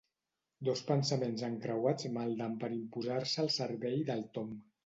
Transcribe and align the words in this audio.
Dos 0.69 0.79
pensaments 0.87 1.43
encreuats 1.49 2.09
malden 2.17 2.57
per 2.65 2.73
imposar-se 2.81 3.47
al 3.47 3.55
cervell 3.61 4.03
del 4.13 4.29
Tom. 4.39 4.61